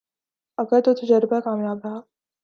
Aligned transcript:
اگر 0.57 0.79
تو 0.81 0.93
تجربہ 0.93 1.39
کامیاب 1.39 1.77
رہا 1.83 1.99